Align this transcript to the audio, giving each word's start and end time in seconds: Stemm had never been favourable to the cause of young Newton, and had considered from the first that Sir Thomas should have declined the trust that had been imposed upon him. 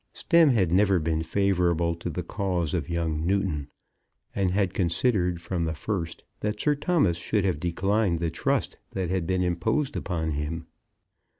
Stemm 0.13 0.49
had 0.49 0.71
never 0.71 0.97
been 0.97 1.21
favourable 1.21 1.93
to 1.93 2.09
the 2.09 2.23
cause 2.23 2.73
of 2.73 2.89
young 2.89 3.23
Newton, 3.23 3.67
and 4.33 4.49
had 4.49 4.73
considered 4.73 5.39
from 5.39 5.63
the 5.65 5.75
first 5.75 6.23
that 6.39 6.59
Sir 6.59 6.73
Thomas 6.73 7.17
should 7.17 7.45
have 7.45 7.59
declined 7.59 8.19
the 8.19 8.31
trust 8.31 8.77
that 8.93 9.11
had 9.11 9.27
been 9.27 9.43
imposed 9.43 9.95
upon 9.95 10.31
him. 10.31 10.65